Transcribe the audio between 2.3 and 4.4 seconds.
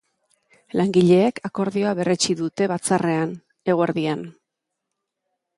dute batzarrrean, eguerdian.